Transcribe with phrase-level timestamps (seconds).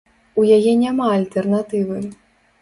[0.43, 2.01] У яе няма альтэрнатывы.